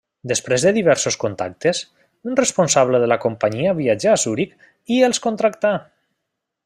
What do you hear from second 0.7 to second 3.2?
diversos contactes, un responsable de la